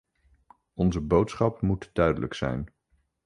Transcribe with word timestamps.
Onze 0.73 1.01
boodschap 1.01 1.61
moet 1.61 1.89
duidelijk 1.93 2.33
zijn. 2.33 2.69